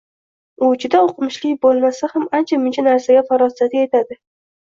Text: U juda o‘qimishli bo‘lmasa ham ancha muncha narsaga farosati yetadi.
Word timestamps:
U 0.67 0.69
juda 0.83 1.01
o‘qimishli 1.07 1.51
bo‘lmasa 1.65 2.09
ham 2.13 2.25
ancha 2.39 2.59
muncha 2.63 2.87
narsaga 2.87 3.23
farosati 3.29 3.81
yetadi. 3.83 4.19